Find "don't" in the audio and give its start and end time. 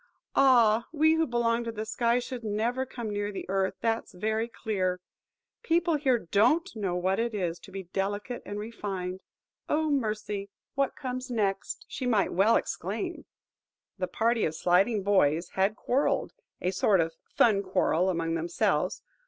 6.17-6.75